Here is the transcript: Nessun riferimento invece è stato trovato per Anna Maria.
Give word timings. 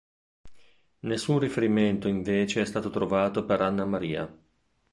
Nessun 1.01 1.37
riferimento 1.37 2.07
invece 2.07 2.61
è 2.61 2.65
stato 2.65 2.89
trovato 2.89 3.45
per 3.45 3.61
Anna 3.61 3.85
Maria. 3.85 4.35